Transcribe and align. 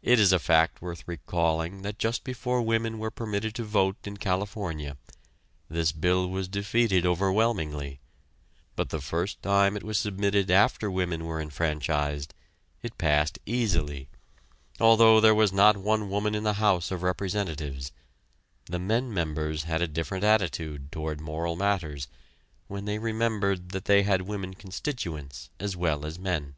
It 0.00 0.20
is 0.20 0.30
a 0.32 0.38
fact 0.38 0.80
worth 0.80 1.08
recalling 1.08 1.82
that 1.82 1.98
just 1.98 2.22
before 2.22 2.62
women 2.62 3.00
were 3.00 3.10
permitted 3.10 3.52
to 3.56 3.64
vote 3.64 3.96
in 4.04 4.16
California, 4.16 4.96
this 5.68 5.90
bill 5.90 6.30
was 6.30 6.46
defeated 6.46 7.04
overwhelmingly, 7.04 7.98
but 8.76 8.90
the 8.90 9.00
first 9.00 9.42
time 9.42 9.76
it 9.76 9.82
was 9.82 9.98
submitted 9.98 10.52
after 10.52 10.88
women 10.88 11.24
were 11.26 11.40
enfranchised 11.40 12.32
it 12.80 12.96
passed 12.96 13.40
easily, 13.44 14.08
although 14.78 15.20
there 15.20 15.34
was 15.34 15.52
not 15.52 15.76
one 15.76 16.08
woman 16.10 16.36
in 16.36 16.44
the 16.44 16.52
house 16.62 16.92
of 16.92 17.02
representatives; 17.02 17.90
the 18.66 18.78
men 18.78 19.12
members 19.12 19.64
had 19.64 19.82
a 19.82 19.88
different 19.88 20.22
attitude 20.22 20.92
toward 20.92 21.20
moral 21.20 21.56
matters 21.56 22.06
when 22.68 22.84
they 22.84 23.00
remembered 23.00 23.70
that 23.70 23.86
they 23.86 24.04
had 24.04 24.22
women 24.22 24.54
constituents 24.54 25.50
as 25.58 25.76
well 25.76 26.06
as 26.06 26.20
men. 26.20 26.54